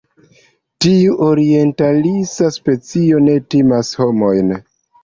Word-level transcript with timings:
Tiu 0.85 1.17
orientalisa 1.27 2.51
specio 2.59 3.25
ne 3.29 3.39
timas 3.55 3.97
homojn. 4.03 4.57